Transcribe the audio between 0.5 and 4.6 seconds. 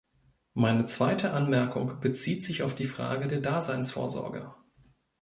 Meine zweite Anmerkung bezieht sich auf die Frage der Daseinsvorsorge.